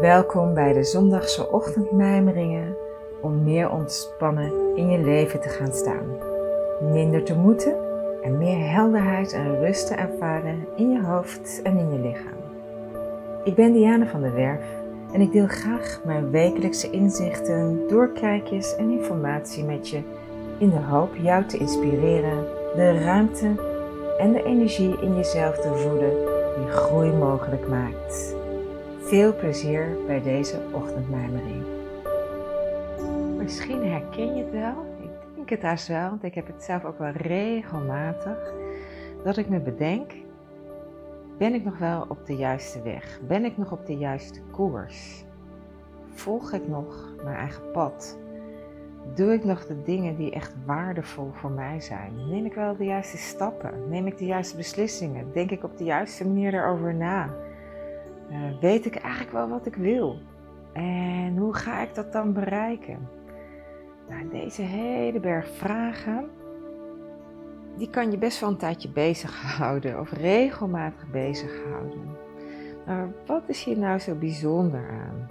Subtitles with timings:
[0.00, 2.76] Welkom bij de zondagse ochtendmijmeringen
[3.20, 6.06] om meer ontspannen in je leven te gaan staan.
[6.92, 7.74] Minder te moeten
[8.22, 12.38] en meer helderheid en rust te ervaren in je hoofd en in je lichaam.
[13.44, 14.64] Ik ben Diane van der Werf
[15.12, 20.02] en ik deel graag mijn wekelijkse inzichten, doorkijkjes en informatie met je
[20.58, 22.46] in de hoop jou te inspireren,
[22.76, 23.46] de ruimte
[24.18, 26.10] en de energie in jezelf te voeden
[26.56, 28.39] die groei mogelijk maakt.
[29.10, 31.64] Veel plezier bij deze ochtendmijmering.
[33.36, 36.84] Misschien herken je het wel, ik denk het haast wel, want ik heb het zelf
[36.84, 38.52] ook wel regelmatig,
[39.24, 40.12] dat ik me bedenk,
[41.38, 43.20] ben ik nog wel op de juiste weg?
[43.26, 45.24] Ben ik nog op de juiste koers?
[46.08, 48.18] Volg ik nog mijn eigen pad?
[49.14, 52.12] Doe ik nog de dingen die echt waardevol voor mij zijn?
[52.28, 53.88] Neem ik wel de juiste stappen?
[53.88, 55.32] Neem ik de juiste beslissingen?
[55.32, 57.48] Denk ik op de juiste manier erover na?
[58.30, 60.18] Uh, weet ik eigenlijk wel wat ik wil?
[60.72, 63.08] En hoe ga ik dat dan bereiken?
[64.08, 66.30] Nou, deze hele berg vragen,
[67.76, 72.16] die kan je best wel een tijdje bezighouden of regelmatig bezighouden.
[72.86, 75.30] Maar wat is hier nou zo bijzonder aan?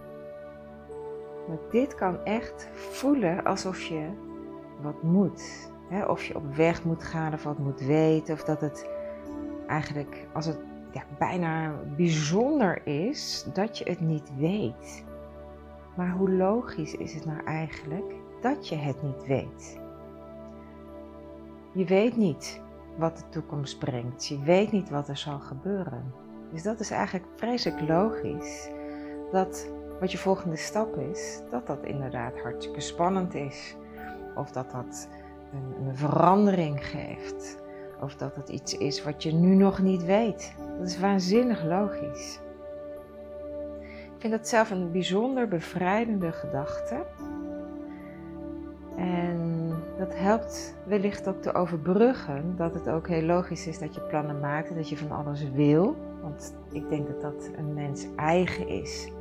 [1.71, 4.07] dit kan echt voelen alsof je
[4.81, 5.71] wat moet.
[5.89, 6.05] Hè?
[6.05, 8.33] Of je op weg moet gaan of wat moet weten.
[8.33, 8.89] Of dat het
[9.67, 10.59] eigenlijk als het
[10.91, 15.03] ja, bijna bijzonder is dat je het niet weet.
[15.95, 19.79] Maar hoe logisch is het nou eigenlijk dat je het niet weet?
[21.71, 22.61] Je weet niet
[22.97, 24.27] wat de toekomst brengt.
[24.27, 26.13] Je weet niet wat er zal gebeuren.
[26.51, 28.69] Dus dat is eigenlijk vreselijk logisch
[29.31, 33.75] dat wat je volgende stap is, dat dat inderdaad hartstikke spannend is.
[34.35, 35.09] Of dat dat
[35.51, 37.59] een, een verandering geeft.
[38.01, 40.53] Of dat het iets is wat je nu nog niet weet.
[40.77, 42.39] Dat is waanzinnig logisch.
[43.89, 47.05] Ik vind dat zelf een bijzonder bevrijdende gedachte.
[48.97, 54.01] En dat helpt wellicht ook te overbruggen dat het ook heel logisch is dat je
[54.01, 55.95] plannen maakt en dat je van alles wil.
[56.21, 59.11] Want ik denk dat dat een mens eigen is.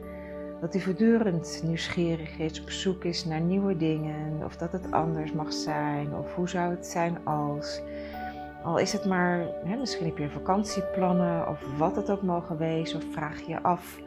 [0.60, 5.32] Dat hij voortdurend nieuwsgierig is, op zoek is naar nieuwe dingen, of dat het anders
[5.32, 7.82] mag zijn, of hoe zou het zijn als.
[8.68, 12.98] Al is het maar, hè, misschien heb je vakantieplannen of wat het ook mogen wezen,
[12.98, 14.00] of vraag je af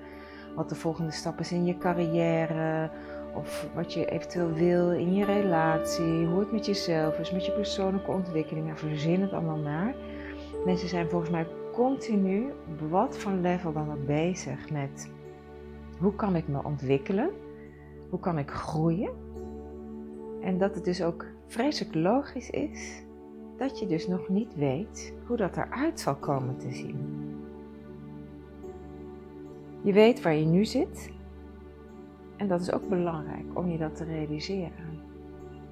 [0.55, 2.89] wat de volgende stap is in je carrière,
[3.35, 7.51] of wat je eventueel wil in je relatie, hoe het met jezelf is, met je
[7.51, 8.65] persoonlijke ontwikkeling.
[8.65, 9.95] Nou, verzin het allemaal maar.
[10.65, 15.11] Mensen zijn volgens mij continu op wat voor level dan ook bezig met
[15.99, 17.29] hoe kan ik me ontwikkelen,
[18.09, 19.11] hoe kan ik groeien.
[20.41, 23.03] En dat het dus ook vreselijk logisch is
[23.61, 26.97] dat je dus nog niet weet hoe dat eruit zal komen te zien.
[29.81, 31.11] Je weet waar je nu zit
[32.37, 34.99] en dat is ook belangrijk om je dat te realiseren.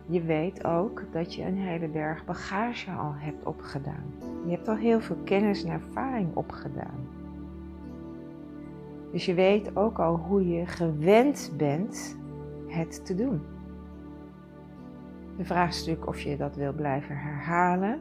[0.05, 4.13] Je weet ook dat je een hele berg bagage al hebt opgedaan.
[4.45, 7.07] Je hebt al heel veel kennis en ervaring opgedaan.
[9.11, 12.17] Dus je weet ook al hoe je gewend bent
[12.67, 13.41] het te doen.
[15.39, 17.99] De vraag is natuurlijk of je dat wil blijven herhalen.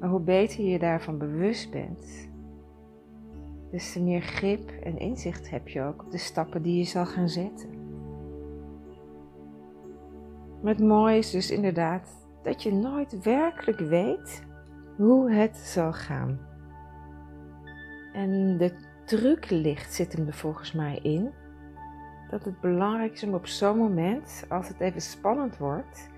[0.00, 2.28] Maar hoe beter je daarvan bewust bent,
[3.70, 7.06] des te meer grip en inzicht heb je ook op de stappen die je zal
[7.06, 7.68] gaan zetten.
[10.62, 14.42] Maar het mooie is dus inderdaad dat je nooit werkelijk weet
[14.96, 16.38] hoe het zal gaan.
[18.12, 18.72] En de
[19.04, 21.30] truc ligt zit hem er volgens mij in
[22.30, 26.08] dat het belangrijk is om op zo'n moment, als het even spannend wordt,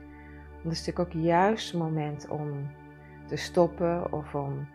[0.62, 2.70] want het is natuurlijk ook juist het moment om
[3.26, 4.66] te stoppen of om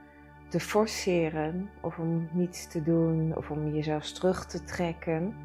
[0.47, 5.35] te forceren of om niets te doen of om jezelf terug te trekken,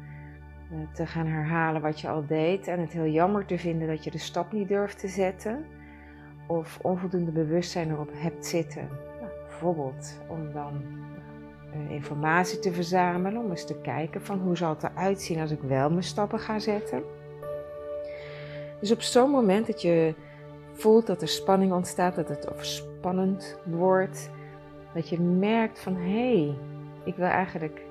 [0.71, 4.03] eh, te gaan herhalen wat je al deed en het heel jammer te vinden dat
[4.03, 5.65] je de stap niet durft te zetten
[6.47, 8.87] of onvoldoende bewustzijn erop hebt zitten.
[9.19, 10.81] Nou, bijvoorbeeld om dan
[11.89, 15.61] informatie te verzamelen, om eens te kijken van hoe zal het eruit zien als ik
[15.61, 17.03] wel mijn stappen ga zetten.
[18.79, 20.13] Dus op zo'n moment dat je
[20.73, 24.29] voelt dat er spanning ontstaat, dat het spannend wordt,
[24.93, 26.55] dat je merkt van hé, hey,
[27.03, 27.81] ik wil eigenlijk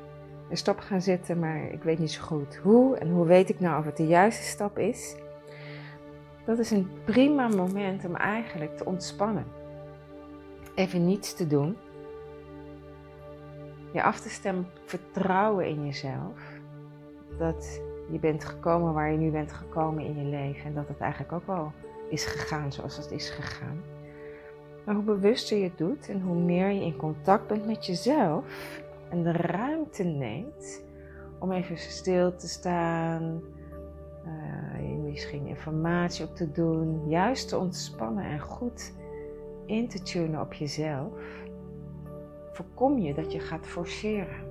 [0.51, 3.61] een stap gaan zetten, maar ik weet niet zo goed hoe en hoe weet ik
[3.61, 5.17] nou of het de juiste stap is.
[6.45, 9.45] Dat is een prima moment om eigenlijk te ontspannen.
[10.75, 11.77] Even niets te doen
[13.93, 16.61] je af te stemmen vertrouwen in jezelf.
[17.39, 17.81] Dat
[18.11, 20.65] je bent gekomen waar je nu bent gekomen in je leven.
[20.65, 21.73] En dat het eigenlijk ook wel
[22.09, 23.83] is gegaan zoals het is gegaan.
[24.85, 28.45] Maar hoe bewuster je het doet en hoe meer je in contact bent met jezelf
[29.09, 30.83] en de ruimte neemt
[31.39, 33.43] om even stil te staan,
[34.25, 34.33] uh,
[35.05, 38.93] misschien informatie op te doen, juist te ontspannen en goed
[39.67, 41.13] in te tunen op jezelf,
[42.53, 44.51] voorkom je dat je gaat forceren.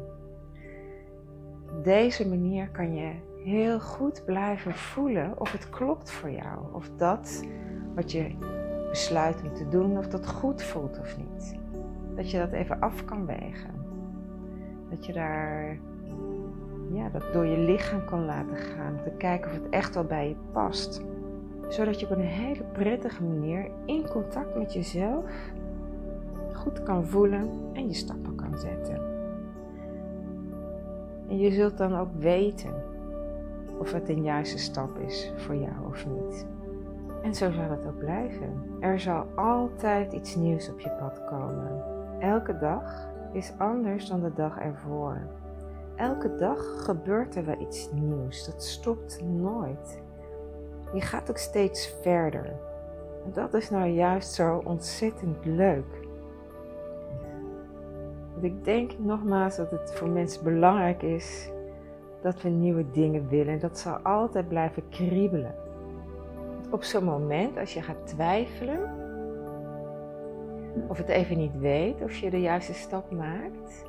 [1.69, 3.11] Op deze manier kan je
[3.43, 7.43] heel goed blijven voelen of het klopt voor jou, of dat
[7.95, 8.35] wat je
[8.89, 11.55] besluit om te doen, of dat goed voelt of niet.
[12.15, 13.73] Dat je dat even af kan wegen.
[14.89, 15.79] Dat je daar
[16.93, 18.99] ja, dat door je lichaam kan laten gaan.
[19.03, 21.01] Te kijken of het echt wel bij je past.
[21.67, 25.25] Zodat je op een hele prettige manier in contact met jezelf
[26.61, 29.01] goed kan voelen en je stappen kan zetten.
[31.27, 32.73] En je zult dan ook weten
[33.77, 36.45] of het een juiste stap is voor jou of niet.
[37.23, 38.63] En zo zal het ook blijven.
[38.79, 41.83] Er zal altijd iets nieuws op je pad komen.
[42.19, 45.17] Elke dag is anders dan de dag ervoor.
[45.95, 48.45] Elke dag gebeurt er wel iets nieuws.
[48.45, 50.01] Dat stopt nooit.
[50.93, 52.45] Je gaat ook steeds verder.
[53.25, 56.00] En dat is nou juist zo ontzettend leuk.
[58.41, 61.49] Ik denk nogmaals dat het voor mensen belangrijk is
[62.21, 63.59] dat we nieuwe dingen willen.
[63.59, 65.55] Dat zal altijd blijven kriebelen.
[66.69, 68.99] op zo'n moment, als je gaat twijfelen,
[70.87, 73.85] of het even niet weet of je de juiste stap maakt,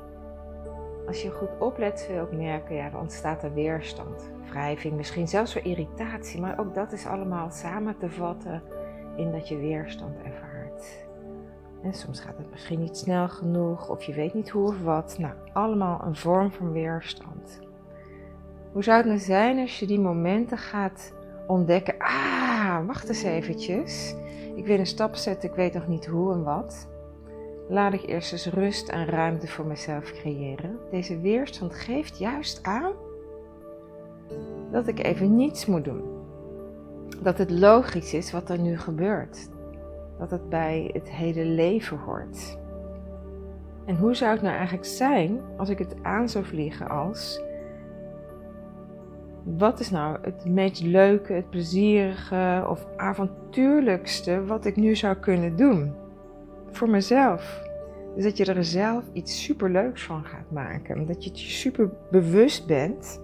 [1.07, 5.27] als je goed oplet, zul je ook merken, ja, er ontstaat er weerstand, wrijving, misschien
[5.27, 8.61] zelfs wel irritatie, maar ook dat is allemaal samen te vatten
[9.15, 11.05] in dat je weerstand ervaart.
[11.83, 15.15] En soms gaat het misschien niet snel genoeg, of je weet niet hoe of wat.
[15.17, 17.59] Nou, allemaal een vorm van weerstand.
[18.71, 21.13] Hoe zou het nou zijn als je die momenten gaat
[21.47, 21.95] ontdekken?
[21.97, 24.15] Ah, wacht eens eventjes.
[24.55, 26.87] Ik wil een stap zetten, ik weet nog niet hoe en wat.
[27.69, 30.77] Laat ik eerst eens rust en ruimte voor mezelf creëren.
[30.91, 32.91] Deze weerstand geeft juist aan
[34.71, 36.03] dat ik even niets moet doen.
[37.21, 39.49] Dat het logisch is wat er nu gebeurt.
[40.19, 42.57] Dat het bij het hele leven hoort.
[43.85, 47.41] En hoe zou het nou eigenlijk zijn als ik het aan zou vliegen als
[49.43, 55.55] wat is nou het meest leuke, het plezierige of avontuurlijkste wat ik nu zou kunnen
[55.55, 55.93] doen?
[56.71, 57.61] Voor mezelf.
[58.15, 61.05] Dus dat je er zelf iets superleuks van gaat maken.
[61.05, 63.19] Dat je je super bewust bent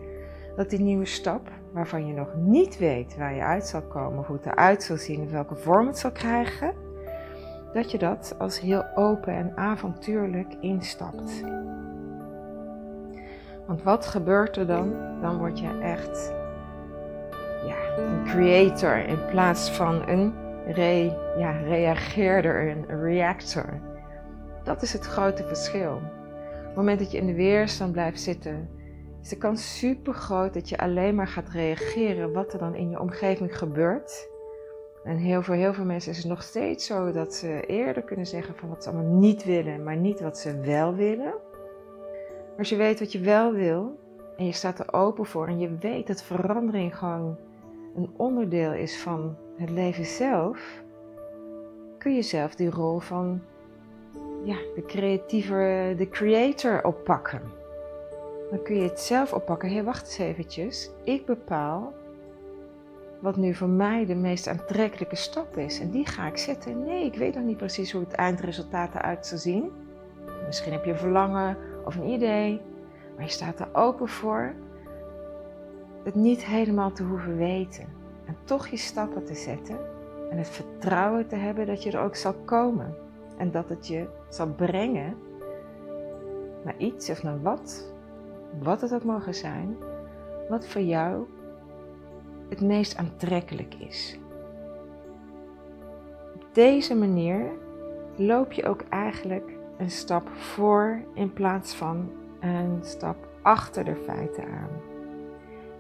[0.56, 4.36] dat die nieuwe stap, waarvan je nog niet weet waar je uit zal komen, hoe
[4.36, 6.74] het eruit zal zien welke vorm het zal krijgen,
[7.74, 11.44] dat je dat als heel open en avontuurlijk instapt.
[13.68, 14.94] Want wat gebeurt er dan?
[15.22, 16.34] Dan word je echt
[17.66, 20.34] ja, een creator in plaats van een
[20.68, 23.80] re, ja, reageerder, een reactor.
[24.64, 25.94] Dat is het grote verschil.
[25.94, 28.70] Op het moment dat je in de weerstand blijft zitten,
[29.22, 32.90] is de kans super groot dat je alleen maar gaat reageren wat er dan in
[32.90, 34.30] je omgeving gebeurt.
[35.04, 38.26] En heel voor heel veel mensen is het nog steeds zo dat ze eerder kunnen
[38.28, 41.34] zeggen van wat ze allemaal niet willen, maar niet wat ze wel willen.
[42.58, 44.00] Als je weet wat je wel wil
[44.38, 47.38] en je staat er open voor en je weet dat verandering gewoon
[47.96, 50.84] een onderdeel is van het leven zelf,
[51.98, 53.42] kun je zelf die rol van
[54.44, 57.59] ja, de creatieve, de creator oppakken.
[58.50, 59.70] Dan kun je het zelf oppakken.
[59.70, 60.90] Hé, wacht eens eventjes.
[61.04, 61.94] Ik bepaal
[63.20, 65.80] wat nu voor mij de meest aantrekkelijke stap is.
[65.80, 66.84] En die ga ik zetten.
[66.84, 69.72] Nee, ik weet nog niet precies hoe het eindresultaat eruit zal zien.
[70.46, 72.62] Misschien heb je een verlangen of een idee,
[73.16, 74.54] maar je staat er open voor
[76.04, 77.86] het niet helemaal te hoeven weten.
[78.26, 79.78] En toch je stappen te zetten
[80.30, 82.96] en het vertrouwen te hebben dat je er ook zal komen.
[83.38, 85.16] En dat het je zal brengen
[86.64, 87.94] naar iets of naar wat,
[88.62, 89.78] wat het ook mogen zijn,
[90.50, 91.26] wat voor jou
[92.50, 94.20] het meest aantrekkelijk is.
[96.36, 97.52] Op deze manier
[98.16, 104.44] loop je ook eigenlijk een stap voor in plaats van een stap achter de feiten
[104.44, 104.70] aan.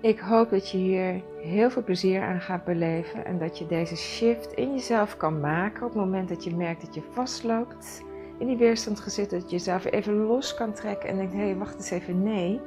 [0.01, 3.95] Ik hoop dat je hier heel veel plezier aan gaat beleven en dat je deze
[3.95, 8.03] shift in jezelf kan maken op het moment dat je merkt dat je vastloopt,
[8.39, 11.55] in die weerstand gezet, dat je jezelf even los kan trekken en denkt: hé, hey,
[11.55, 12.59] wacht eens even, nee,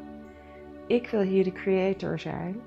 [0.86, 2.60] ik wil hier de creator zijn.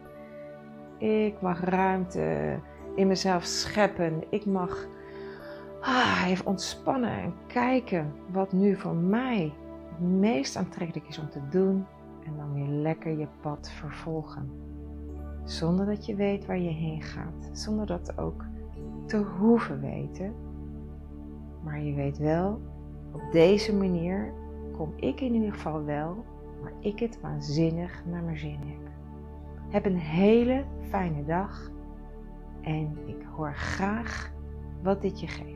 [0.98, 2.60] Ik mag ruimte
[2.96, 4.24] in mezelf scheppen.
[4.30, 4.88] Ik mag
[5.82, 9.54] ah, even ontspannen en kijken wat nu voor mij
[9.90, 11.86] het meest aantrekkelijk is om te doen.
[12.26, 14.52] En dan weer lekker je pad vervolgen.
[15.44, 17.50] Zonder dat je weet waar je heen gaat.
[17.52, 18.44] Zonder dat ook
[19.06, 20.34] te hoeven weten.
[21.64, 22.62] Maar je weet wel,
[23.16, 24.34] op deze manier
[24.72, 26.26] kom ik in ieder geval wel
[26.62, 28.92] waar ik het waanzinnig naar mijn zin heb.
[29.70, 31.72] Heb een hele fijne dag
[32.62, 34.32] en ik hoor graag
[34.84, 35.55] wat dit je geeft.